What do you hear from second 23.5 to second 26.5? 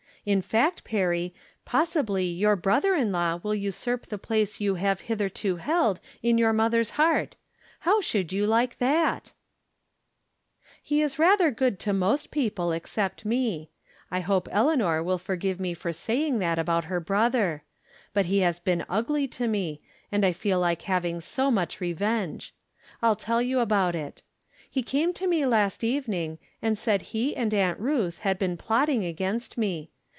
about it. He came to me last evening,